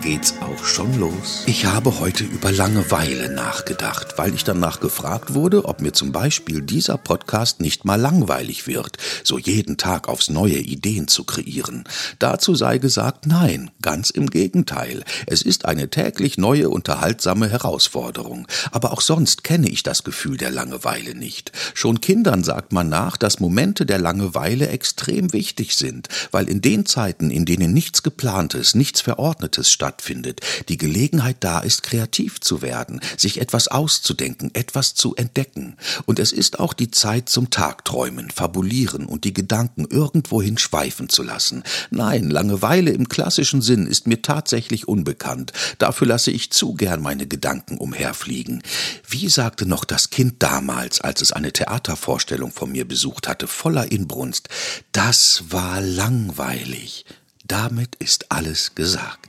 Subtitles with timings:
[0.00, 1.42] geht's auch schon los.
[1.46, 6.62] Ich habe heute über Langeweile nachgedacht, weil ich danach gefragt wurde, ob mir zum Beispiel
[6.62, 11.84] dieser Podcast nicht mal langweilig wird, so jeden Tag aufs neue Ideen zu kreieren.
[12.18, 15.02] Dazu sei gesagt, nein, ganz im Gegenteil.
[15.26, 18.46] Es ist eine täglich neue, unterhaltsame Herausforderung.
[18.70, 21.52] Aber auch sonst kenne ich das Gefühl der Langeweile nicht.
[21.74, 26.86] Schon Kindern sagt man nach, dass Momente der Langeweile extrem wichtig sind, weil in den
[26.86, 32.60] Zeiten, in denen nichts Geplantes, nichts Verordnetes stattfindet, stattfindet, die Gelegenheit da ist, kreativ zu
[32.60, 35.76] werden, sich etwas auszudenken, etwas zu entdecken.
[36.04, 41.22] Und es ist auch die Zeit zum Tagträumen, fabulieren und die Gedanken irgendwohin schweifen zu
[41.22, 41.62] lassen.
[41.90, 45.54] Nein, Langeweile im klassischen Sinn ist mir tatsächlich unbekannt.
[45.78, 48.62] Dafür lasse ich zu gern meine Gedanken umherfliegen.
[49.08, 53.90] Wie sagte noch das Kind damals, als es eine Theatervorstellung von mir besucht hatte, voller
[53.90, 54.50] Inbrunst,
[54.92, 57.06] das war langweilig.
[57.46, 59.27] Damit ist alles gesagt.